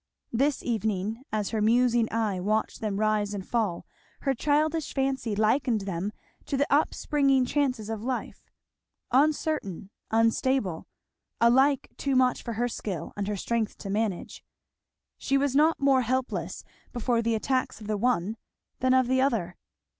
This 0.33 0.63
evening 0.63 1.21
as 1.31 1.51
her 1.51 1.61
musing 1.61 2.11
eye 2.11 2.39
watched 2.39 2.81
them 2.81 2.99
rise 2.99 3.35
and 3.35 3.47
fall 3.47 3.85
her 4.21 4.33
childish 4.33 4.95
fancy 4.95 5.35
likened 5.35 5.81
them 5.81 6.11
to 6.47 6.57
the 6.57 6.65
up 6.73 6.95
springing 6.95 7.45
chances 7.45 7.87
of 7.87 8.01
life, 8.01 8.49
uncertain, 9.11 9.91
unstable, 10.09 10.87
alike 11.39 11.91
too 11.97 12.15
much 12.15 12.41
for 12.41 12.53
her 12.53 12.67
skill 12.67 13.13
and 13.15 13.27
her 13.27 13.37
strength 13.37 13.77
to 13.77 13.91
manage. 13.91 14.43
She 15.19 15.37
was 15.37 15.55
not 15.55 15.79
more 15.79 16.01
helpless 16.01 16.63
before 16.93 17.21
the 17.21 17.35
attacks 17.35 17.79
of 17.79 17.85
the 17.85 17.95
one 17.95 18.37
than 18.79 18.95
of 18.95 19.05
the 19.07 19.21
other. 19.21 19.55